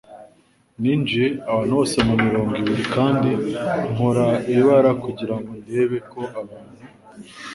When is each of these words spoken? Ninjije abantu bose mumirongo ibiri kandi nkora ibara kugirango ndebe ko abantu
Ninjije 0.81 1.25
abantu 1.49 1.71
bose 1.79 1.97
mumirongo 2.07 2.53
ibiri 2.61 2.85
kandi 2.95 3.29
nkora 3.91 4.27
ibara 4.55 4.91
kugirango 5.03 5.51
ndebe 5.61 5.97
ko 6.11 6.21
abantu 6.41 6.81